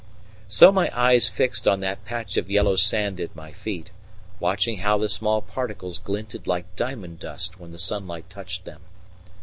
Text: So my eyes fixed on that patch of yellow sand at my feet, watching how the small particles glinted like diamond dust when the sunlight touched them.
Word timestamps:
So 0.47 0.71
my 0.71 0.89
eyes 0.99 1.29
fixed 1.29 1.67
on 1.67 1.79
that 1.81 2.05
patch 2.05 2.35
of 2.35 2.49
yellow 2.49 2.75
sand 2.75 3.21
at 3.21 3.35
my 3.35 3.51
feet, 3.51 3.91
watching 4.39 4.77
how 4.79 4.97
the 4.97 5.07
small 5.07 5.43
particles 5.43 5.99
glinted 5.99 6.47
like 6.47 6.75
diamond 6.75 7.19
dust 7.19 7.59
when 7.59 7.69
the 7.69 7.77
sunlight 7.77 8.27
touched 8.27 8.65
them. 8.65 8.81